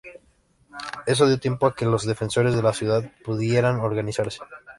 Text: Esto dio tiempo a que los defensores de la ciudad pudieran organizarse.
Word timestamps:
Esto 1.05 1.27
dio 1.27 1.39
tiempo 1.39 1.67
a 1.67 1.75
que 1.75 1.85
los 1.85 2.05
defensores 2.07 2.55
de 2.55 2.63
la 2.63 2.73
ciudad 2.73 3.11
pudieran 3.23 3.79
organizarse. 3.81 4.39